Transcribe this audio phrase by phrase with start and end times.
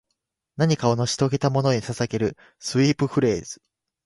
[0.57, 3.61] 何かを成し遂げたものへ捧げるスウィープフレーズ